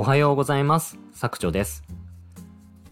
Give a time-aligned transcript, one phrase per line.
[0.00, 0.96] おはようございます。
[1.12, 1.82] 作長です。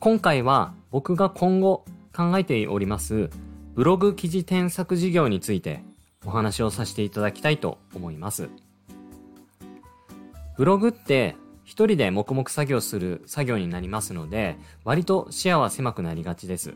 [0.00, 3.30] 今回は僕が今後考えております
[3.76, 5.84] ブログ記事添削事業について
[6.24, 8.48] お話をさせていただきたいと思います。
[10.56, 16.74] ブログって一人で黙々作業する作業になりますので割と視野は狭くなりがちです。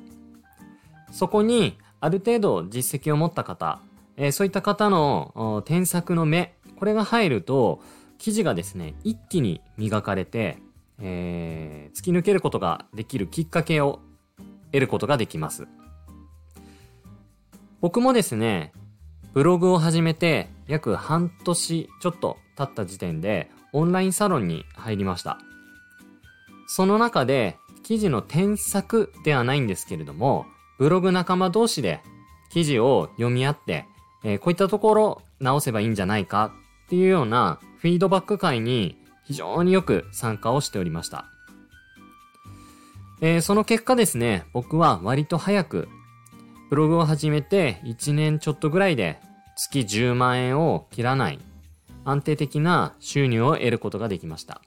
[1.11, 3.81] そこにある程度実績を持った方、
[4.17, 7.83] えそういった方の添削の目、これが入ると
[8.21, 10.59] 記事がですね、一気に磨かれて、
[11.01, 13.99] えー突き抜けることができるきっかけを
[14.71, 15.67] 得ることができます。
[17.81, 18.73] 僕もですね、
[19.33, 25.39] ブログを始めて約半年ちょっと経った時点でオンラインサロンに入りました。
[26.69, 30.45] その中で記事の添削ではないんですけれども、
[30.79, 32.03] ブログ仲間同士で
[32.53, 33.87] 記事を読み合って、
[34.25, 36.53] えーこういったところ直せばいいんじゃないか
[36.87, 41.25] っていうようなフィードバック会に非常によく参加をしておりました。
[43.23, 45.89] えーその結果ですね、僕は割と早く
[46.69, 49.19] ブログを始めて1年ちょっとぐらいで
[49.57, 51.39] 月10万円を切らない
[52.05, 54.61] 安定的な収入を得ることができました。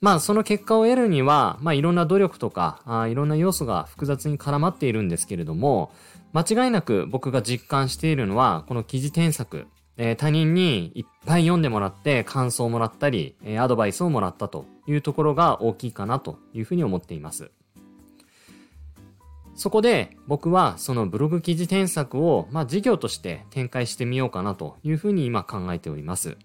[0.00, 5.90] まあその結果を得るには、まあいろんな努力とか、あいろんな要素が複雑に絡まっているんですけれども、
[6.32, 17.50] 間違いなく僕が実感しているのは、この記事添削、えー他人にいっぱい読んでもらって感想をもらったり、えーアドバイスをもらったというところが大きいかなというふうに思っています。
[19.54, 26.36] そこで僕はそのブログ記事添削を、まあ、事業として展開してみようかなというふうに今考えております。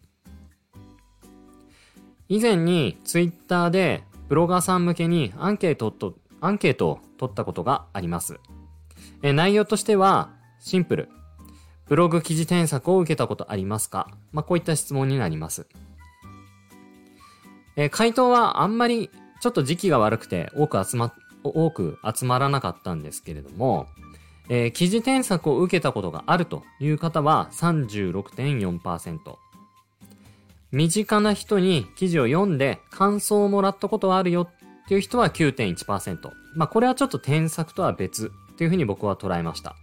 [2.27, 8.39] 以前にツイッターでブロガーさん向けにアンケートと、アンケートを取ったことがあります。
[9.23, 11.09] えー内容としてはシンプル。
[11.89, 14.07] ブログ記事添削を受けたことありますか？
[14.31, 15.65] まあ、こういった質問になります。
[17.75, 19.09] えー回答はあんまり
[19.41, 21.13] ちょっと時期が悪くて多く集ま、
[21.43, 23.87] 多く集まらなかったんですけれども、
[24.49, 29.17] えー記事添削を受けたことがあるという方は36.4%。
[30.71, 34.49] 身近な人に記事を読んで感想をもらったことはあるよっ
[34.87, 36.29] ていう人は9.1%。
[36.55, 39.75] まあこれはちょっと添削とは別っていうふうに僕は捉えました。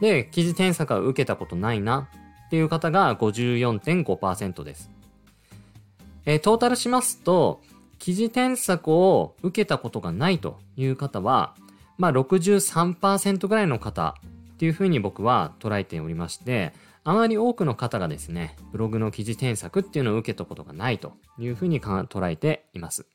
[0.00, 2.08] で、記事添削は受けたことないな
[2.46, 4.90] っていう方が54.5%です。
[6.24, 7.60] えートータルしますと、
[7.98, 11.54] 記事添削を受けたことがないという方は、
[11.96, 14.14] まあ63%ぐらいの方
[14.54, 16.72] っていうふうに僕は捉えておりまして、
[17.04, 23.06] あまり多くの方がですね、ブログの記事添削っていうのを受けたことがないというふうに捉えています。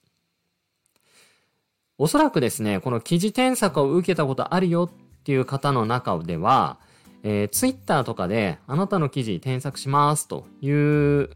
[1.98, 6.78] おそらくですね、この記事添削を受けたことあるよっっていう方の中では、
[7.23, 11.29] えー、Twitter とかであなたの記事添削しますという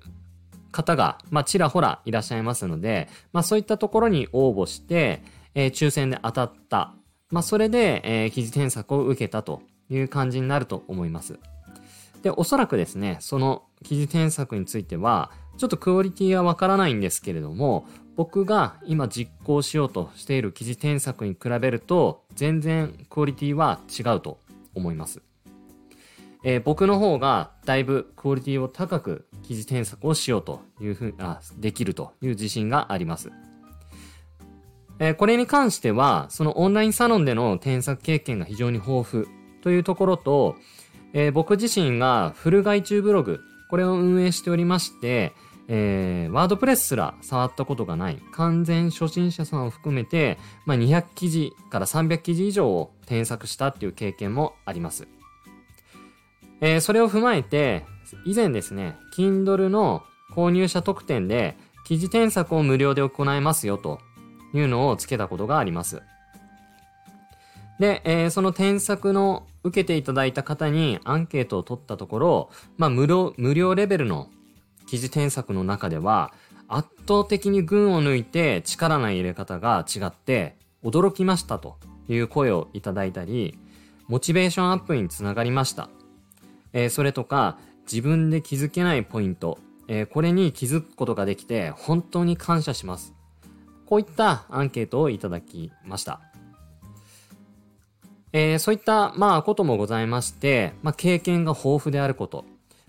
[0.74, 5.24] 方が、まあ、ちらほらいらっしゃいますので、まあ、そういったところに応募して、
[5.56, 6.94] えー抽選で当たった。
[7.30, 11.40] まあ、それで、えー記事添削を受けたという感じになると思います。
[12.22, 17.88] で、おそらくですね、その記事添削については、ちょっとクオリティはわからないんですけれども、
[18.18, 24.40] 僕が今実行しようとしている記事添削に比べると、全然クオリティは違うと
[24.74, 25.22] 思います。
[26.44, 33.32] えー僕の方がだいぶクオリティを高く記事添削をしようというふうあ、できるという自信があります。
[35.00, 39.26] えーこれに関しては、そのオンラインサロンでの添削経験が非常に豊富
[39.62, 40.56] というところと、
[41.14, 45.34] えー僕自身がフル外注ブログ、これを運営しておりまして、
[45.70, 55.08] えーワードプレスすら触ったことがない完全初心者さんを含めて、まあ、200記事から300記事以上を添削したっていう経験もあります。
[56.62, 57.86] えーそれを踏まえて、
[58.26, 64.00] 以前ですね、Kindle の購入者特典で記事添削を無料で行えますよと
[64.54, 66.02] いうのをつけたことがあります。
[67.80, 74.30] で、えーその添削の受けていただいた方にアンケートを取ったところ、まあ無料、無料レベルの
[74.88, 76.34] 記事添削の中では
[76.68, 81.78] 圧倒的に群を抜いて力の入れ方が違って驚きましたと
[82.10, 83.58] いう声をいただいたり、
[84.08, 85.90] モチベーションアップにつながりました。
[86.74, 93.14] えーそれとか自分で気づけないポイント、えーこれに気づくことができて本当に感謝します。
[93.86, 96.22] こういったアンケートをいただきました。
[98.34, 102.46] えーそういった、まあ、こともございまして、まあ、経験が豊富であること、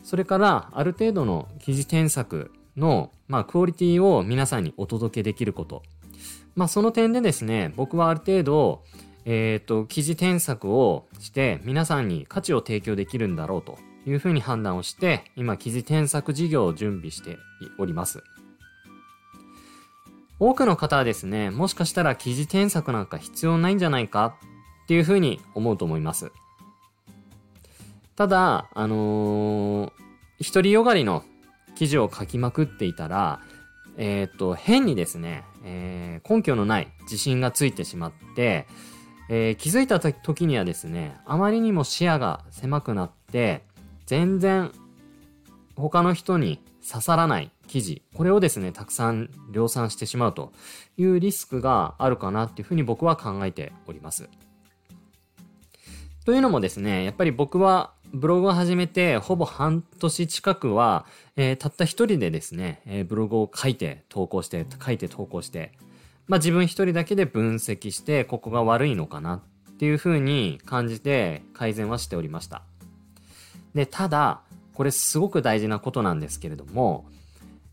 [0.09, 5.83] それから、ある程度の記事添削の、まあ、クオリティを皆さんにお届けできること。
[6.57, 8.83] まあ、その点でですね、僕はある程度、
[9.27, 13.77] えっ、と、記事添削をして、皆さんに価値を提供できるんだろうと
[14.07, 17.37] いうふうに判断をして、今、記事添削事業を準備して
[17.79, 18.23] おります。
[20.39, 24.39] 多くの方はですね、もしかしたら記事添削なんか必要ないんじゃないか
[24.85, 26.33] っていうふうに思うと思います。
[28.19, 31.23] ただ、あのー、独りよがりの
[31.77, 33.39] 記事を書きまくっていたら、
[33.97, 38.67] えっ、と、変にですね、えー、根拠のない自信がついてしまって、
[39.29, 43.63] えー、気づいた時にはですね、あまりにも視野が狭くなって、
[44.07, 44.73] 全然
[45.77, 50.53] 他の人に刺さらない記事、これをですね、たくさん量産してしまうと
[50.97, 54.29] いうリスクがあるかなっていうふうに僕は考えております。
[56.29, 61.07] というのもですね、やっぱり僕はブログを始めてほぼ半年近くは、
[61.37, 65.73] えー、たった一人でですね、えー、ブログを書いて投稿して、書いて投稿して、
[66.27, 72.63] まあ自分一人だけで分析して、ここが悪いのかなっていうふうに感じて改善はしておりました。
[73.75, 74.41] で、ただ、
[74.75, 77.07] これすごく大事なことなんですけれども、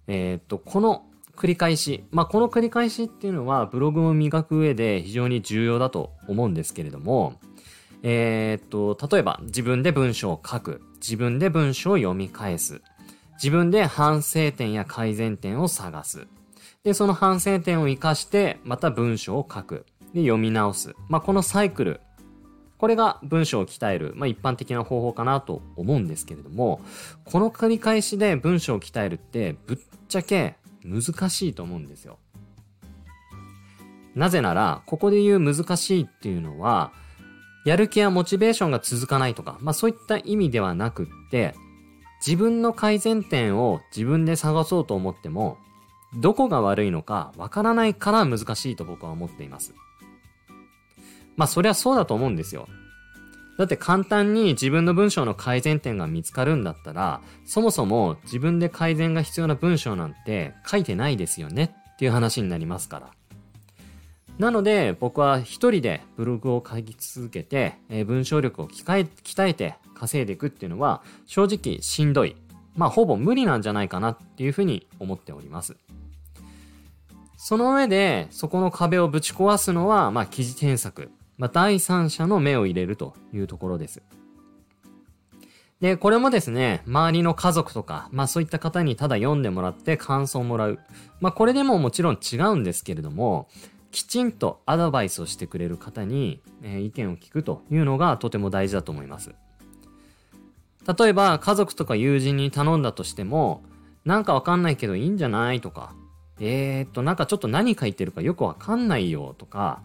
[0.07, 1.05] えー、っと、この
[1.35, 7.39] 繰り返し、まあこの繰り返しっていうのはブログを磨く上で非常に重要だと思うんですけれども、
[8.03, 10.81] えー、っと、例えば自分で文章を書く。
[10.95, 12.81] 自分で文章を読み返す。
[13.35, 16.27] 自分で反省点や改善点を探す。
[16.83, 19.85] で、その反省点を活かして、また文章を書く。
[20.13, 20.95] で、読み直す。
[21.09, 22.01] まあ、このサイクル。
[22.77, 26.81] これが文章を鍛える、まあ、一般的な方法かなと思うんですけれども、
[27.23, 29.77] この繰り返しで文章を鍛えるって、ぶっ
[30.07, 32.19] ちゃけ難しいと思うんですよ。
[34.13, 36.93] なぜなら、ここで言う難しいっていうのは、
[37.65, 41.55] やる気やモチベーションが続かないとか、まあそういった意味ではなくって、
[42.25, 45.57] 自分の改善点を自分で探そうと思っても、
[46.15, 49.73] どこが悪いのかわからないから難しいと僕は思っています。
[51.35, 52.67] まあそりゃそうだと思うんですよ。
[53.57, 63.11] だって簡単に自分の文章の改善点が見つかるんだったら、そもそも自分で改善が必要な文章なんて書いてないですよねっていう話になりますから。
[64.37, 69.07] なので僕は一人でブログを書き続けて、えー、文章力を鍛
[69.47, 72.35] えて稼いでいくっていうのは正直しんどい。
[72.75, 75.77] まあほぼ無理なんじゃないかなっていうふうに思っております。
[77.37, 81.09] その上でそこの壁をぶち壊すのは、まあ記事添削。
[81.37, 84.01] まあ第三者の目を入れるというところです。
[85.79, 90.79] で、これもですね、周りの家族とか、まあそういった方にただ読んでもらって感想をもらう。
[91.21, 93.47] まあこれでももちろん違うんですけれども、
[93.95, 99.33] きちんとアドバイスをしてくれる方に、えー、意見を聞くというのがとても大事だと思います。
[100.99, 103.63] 例えば家族とか友人に頼んだとしても、
[104.03, 105.95] なんかわかんないけどいいんじゃないとか、
[106.41, 109.79] えー、っと、なんかちょっと何書いてるかよくわかんないよとか、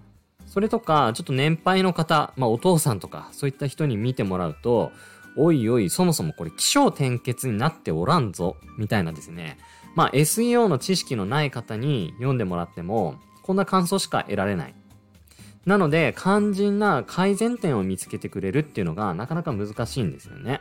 [0.49, 4.91] それとか、ちょっと年配の方、まあお父さんとか、そういった人に見てもらうと、
[5.37, 9.57] おいおい、そもそもこれ気象転結になっておらんぞ、みたいなですね。
[9.95, 14.75] まあ SEO の知識のない方に読んでもらっても、こんな感想しか得られない。
[15.67, 20.61] なので、肝心な改善点を見つけてくれるっていうのがなかなか難しいんですよね。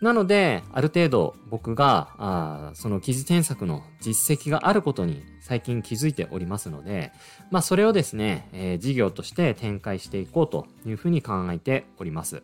[0.00, 7.12] なので、ある程度僕が、あその記事添削の実績があることに最近気づいておりますので、
[7.50, 12.42] まあそれをですね、えー、事業として展開していこうというふうに考えております。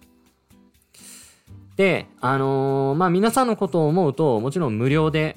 [1.76, 5.36] で、あのー、まあ皆さんのことを思うと、もちろん無料で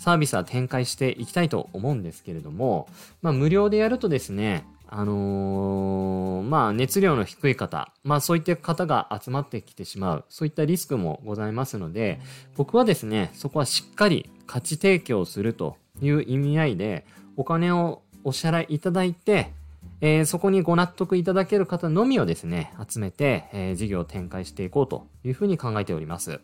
[0.00, 2.88] サービスは展開していきたいと思うんですけれども、
[3.20, 12.18] まあ無料でやるとですね、あのー、まあ熱量の低い方、まあそういった方が集まってきてしまう、そういったリスクもございますので、
[12.56, 17.04] 僕はですね、そこはしっかり価値提供するという意味合いで、
[17.36, 19.52] お金をお支払いいただいて、
[20.00, 26.40] えー、そこにご納得いただける方のみをですね、集めて、えー、事業を展開していこうというふうに考えております。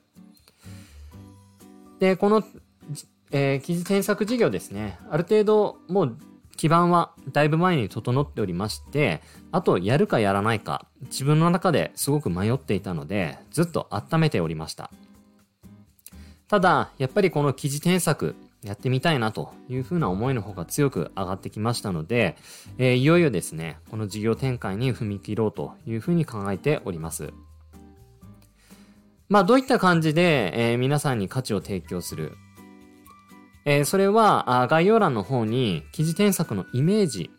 [1.99, 2.45] で、この
[3.31, 4.99] えー、記事添削事業ですね。
[5.11, 6.17] ある程度、もう
[6.57, 9.21] 基盤はだいぶ前に整っておりまして、
[9.53, 14.91] あとやるかやらないか、自分の中ですごく迷っていたので、ずっと温めておりました。
[16.49, 22.37] ただ、やっぱりこの記事添削、やってみたいなというふうな思いの方が強く上がってきましたので、
[22.79, 27.33] えー、いよいよですね、この事業展開に踏み切ろうというふうに考えております。
[29.29, 32.37] まあ、どういった感じで、えー、皆さんに価値を提供する、
[33.67, 37.31] えー、それは概要欄の方に記事添削のイメージ、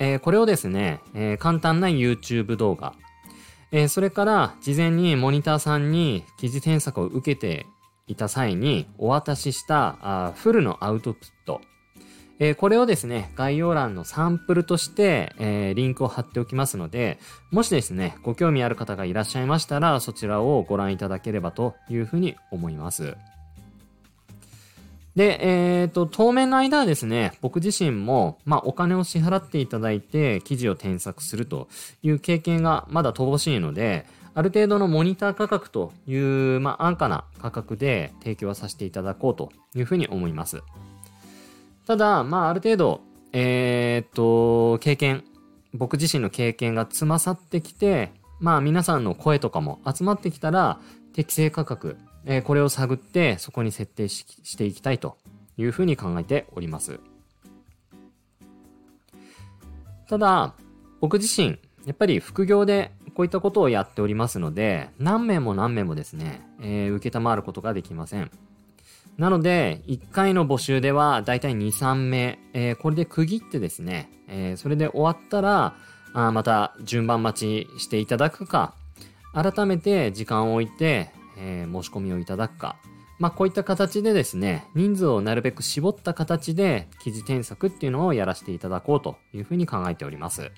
[0.00, 2.92] えー、これをですね、えー、簡単な YouTube 動画、
[3.72, 7.66] え、それから事前にモニターさんに記事添削を受けて
[8.06, 11.60] いた際にお渡ししたあフルのアウトプット、
[12.38, 17.18] え、これをですね、概要欄のサンプルとして、え、リンクを貼っておきますので、
[17.50, 23.16] もしですね、ご興味ある方がいらっしゃいましたら、そちらをご覧いただければというふうに思います。
[25.16, 31.68] で、えっ、ー、と、当面の間はですね、僕自身も、まあ、お金を支払っていただいて、記事を添削すると
[32.02, 40.62] いう経験がまだ乏しいので、ある程度のモニター価格という、まあ、安価な価格で提供はさせていただこうというふうに思います。
[41.86, 43.00] ただ、まあ、ある程度、
[43.32, 45.24] えっ、と、経験、
[45.72, 50.78] 僕自身の経験がつまさってきて、まあ、皆さんの声とかも集まってきたら、
[51.14, 51.96] 適正価格、
[52.26, 55.16] えー、これを探ってそこに設定ししていきたいと
[55.56, 57.00] いうふうに考えております。
[60.08, 60.54] ただ、
[61.00, 68.30] 僕自身、やっぱり副業でこういったことをやっておりますので、何名も何名もですね、えー、受けたまわることができません。
[69.16, 75.74] なので、1回の募集ではだいたい2、3名、えー、これで区切ってですね、えー、それで終わったら、
[76.12, 78.74] あまた順番待ちしていただくか、
[79.32, 82.76] 改めて時間を置いて、えー、申し込みをいただくか、
[83.18, 90.50] まあ、こういった形でですね、人数をなるべく絞った形で記事添削っていうのをやらせていただこうというふうに考えております。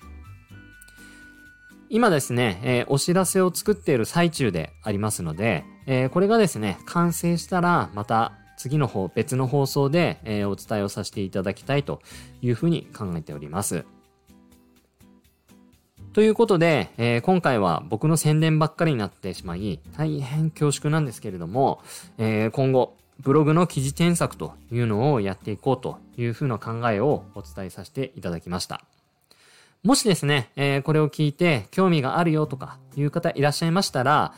[1.91, 12.01] 今ですね、えー、お知らせを作っている最中でありますので、えー、これがですね、完成したらまた次の方、別の放送で、えー、お伝えをさせていただきたいと
[12.41, 13.85] いうふうに考えております。
[16.13, 21.81] ということで、えー、今回は僕の宣伝ばっかりになってしまい、大変恐縮なんですけれども、
[22.17, 28.81] えー、今後、ブログの記事添削というのをやっていこうというふうな考えをお伝えさせていただきました。
[29.83, 34.33] もしですね、えー、これを聞いて興味があるよとかいう方いらっしゃいましたら、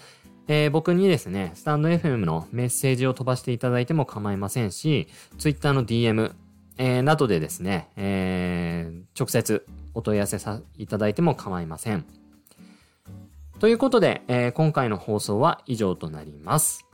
[0.47, 6.33] えー、僕にですね、スタンド FM のメッセージを飛ばしていただいても構いませんし、Twitter の DM、
[6.77, 12.05] えー、などでですね、えー、直接お問い合わせさいただいても構いません。
[13.59, 16.87] ということで、えー、今回の放送は以上となります。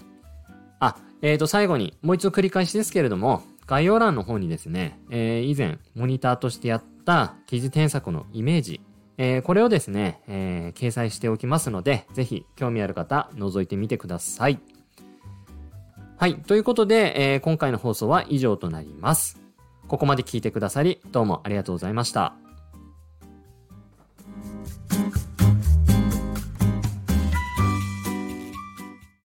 [0.79, 8.81] あ、えーと、最後にもう一度繰り返しですけれども、概要欄の方にですね、えー、以前モニターとしてやった記事添削のイメージ、
[9.17, 14.59] えー、これをですね、えー、掲載しておきますので、ぜひ興味ある方、覗いてみてください。
[16.17, 16.35] はい。
[16.35, 19.46] ということで、えー、今回の放送は以上となります。
[19.87, 22.46] ここまで聞いてくださり、どうもありがとうございました。